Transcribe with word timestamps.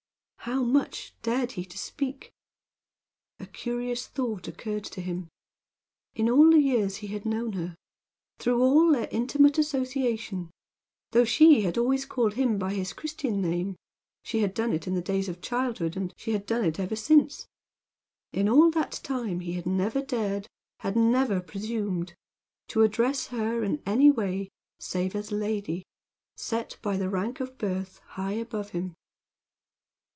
How 0.45 0.63
much 0.63 1.13
dared 1.21 1.51
he 1.51 1.63
to 1.65 1.77
speak? 1.77 2.31
A 3.39 3.45
curious 3.45 4.07
thought 4.07 4.47
occurred 4.47 4.83
to 4.85 4.99
him. 4.99 5.27
In 6.15 6.27
all 6.27 6.49
the 6.49 6.59
years 6.59 6.95
he 6.95 7.07
had 7.07 7.27
known 7.27 7.53
her 7.53 7.75
through 8.39 8.59
all 8.59 8.91
their 8.91 9.07
intimate 9.11 9.59
association 9.59 10.49
though 11.11 11.25
she 11.25 11.61
had 11.61 11.77
always 11.77 12.07
called 12.07 12.33
him 12.33 12.57
by 12.57 12.73
his 12.73 12.91
Christian 12.91 13.39
name, 13.39 13.75
she 14.23 14.39
had 14.39 14.55
done 14.55 14.73
it 14.73 14.87
in 14.87 14.95
the 14.95 14.99
days 15.03 15.29
of 15.29 15.41
childhood, 15.43 15.95
and 15.95 16.11
she 16.17 16.31
had 16.31 16.47
done 16.47 16.65
it 16.65 16.79
ever 16.79 16.95
since 16.95 17.45
in 18.33 18.49
all 18.49 18.71
that 18.71 18.93
time 19.03 19.41
he 19.41 19.53
had 19.53 19.67
never 19.67 20.01
dared, 20.01 20.47
had 20.79 20.95
never 20.95 21.39
presumed, 21.39 22.15
to 22.69 22.81
address 22.81 23.27
her 23.27 23.63
in 23.63 23.79
any 23.85 24.09
way 24.09 24.49
save 24.79 25.15
as 25.15 25.31
a 25.31 25.35
lady, 25.35 25.85
set 26.35 26.77
by 26.81 26.97
the 26.97 27.11
rank 27.11 27.39
of 27.41 27.59
birth 27.59 27.99
high 27.99 28.31
above 28.33 28.71
him. 28.71 28.95